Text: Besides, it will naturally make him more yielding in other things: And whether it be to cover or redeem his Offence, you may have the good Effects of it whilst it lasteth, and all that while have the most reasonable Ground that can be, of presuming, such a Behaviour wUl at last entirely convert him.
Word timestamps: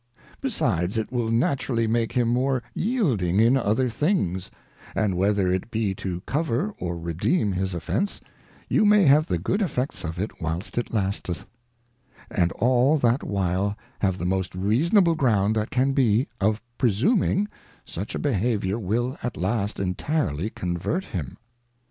Besides, 0.41 0.97
it 0.97 1.11
will 1.11 1.29
naturally 1.29 1.85
make 1.85 2.13
him 2.13 2.27
more 2.27 2.63
yielding 2.73 3.39
in 3.39 3.55
other 3.55 3.87
things: 3.87 4.49
And 4.95 5.15
whether 5.15 5.51
it 5.51 5.69
be 5.69 5.93
to 5.93 6.21
cover 6.21 6.73
or 6.79 6.97
redeem 6.97 7.51
his 7.51 7.75
Offence, 7.75 8.19
you 8.67 8.83
may 8.83 9.03
have 9.03 9.27
the 9.27 9.37
good 9.37 9.61
Effects 9.61 10.03
of 10.03 10.17
it 10.17 10.41
whilst 10.41 10.79
it 10.79 10.91
lasteth, 10.91 11.45
and 12.31 12.51
all 12.53 12.97
that 12.97 13.21
while 13.21 13.77
have 13.99 14.17
the 14.17 14.25
most 14.25 14.55
reasonable 14.55 15.13
Ground 15.13 15.55
that 15.55 15.69
can 15.69 15.91
be, 15.93 16.27
of 16.39 16.63
presuming, 16.79 17.47
such 17.85 18.15
a 18.15 18.17
Behaviour 18.17 18.79
wUl 18.79 19.19
at 19.21 19.37
last 19.37 19.79
entirely 19.79 20.49
convert 20.49 21.05
him. 21.05 21.37